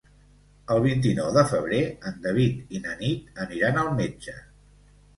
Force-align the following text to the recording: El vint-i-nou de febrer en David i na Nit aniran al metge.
El 0.75 0.79
vint-i-nou 0.85 1.29
de 1.35 1.43
febrer 1.51 1.83
en 2.13 2.19
David 2.25 2.75
i 2.79 2.83
na 2.89 2.99
Nit 3.05 3.47
aniran 3.49 3.83
al 3.87 3.97
metge. 4.03 4.39